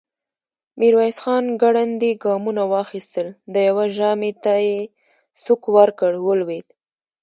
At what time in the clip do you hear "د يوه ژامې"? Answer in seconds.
3.53-4.31